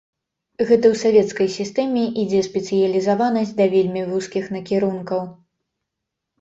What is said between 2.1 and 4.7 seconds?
ідзе спецыялізаванасць да вельмі вузкіх